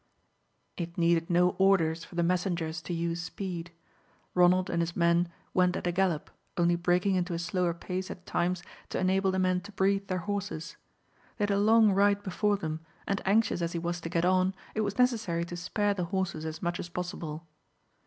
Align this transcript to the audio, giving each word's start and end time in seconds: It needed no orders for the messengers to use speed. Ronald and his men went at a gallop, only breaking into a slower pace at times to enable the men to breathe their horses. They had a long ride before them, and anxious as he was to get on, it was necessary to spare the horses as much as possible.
It 0.77 0.97
needed 0.97 1.29
no 1.29 1.51
orders 1.59 2.03
for 2.03 2.15
the 2.15 2.23
messengers 2.23 2.81
to 2.81 2.91
use 2.91 3.21
speed. 3.21 3.69
Ronald 4.33 4.67
and 4.67 4.81
his 4.81 4.95
men 4.95 5.29
went 5.53 5.75
at 5.75 5.85
a 5.85 5.91
gallop, 5.91 6.31
only 6.57 6.75
breaking 6.75 7.13
into 7.13 7.35
a 7.35 7.37
slower 7.37 7.75
pace 7.75 8.09
at 8.09 8.25
times 8.25 8.63
to 8.89 8.97
enable 8.97 9.29
the 9.29 9.37
men 9.37 9.61
to 9.61 9.71
breathe 9.71 10.07
their 10.07 10.17
horses. 10.25 10.75
They 11.37 11.43
had 11.43 11.51
a 11.51 11.59
long 11.59 11.91
ride 11.91 12.23
before 12.23 12.57
them, 12.57 12.79
and 13.07 13.21
anxious 13.25 13.61
as 13.61 13.73
he 13.73 13.77
was 13.77 14.01
to 14.01 14.09
get 14.09 14.25
on, 14.25 14.55
it 14.73 14.81
was 14.81 14.97
necessary 14.97 15.45
to 15.45 15.55
spare 15.55 15.93
the 15.93 16.05
horses 16.05 16.45
as 16.47 16.63
much 16.63 16.79
as 16.79 16.89
possible. 16.89 17.45